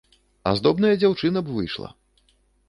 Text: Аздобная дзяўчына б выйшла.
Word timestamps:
Аздобная 0.51 0.93
дзяўчына 1.01 1.45
б 1.51 1.59
выйшла. 1.59 1.93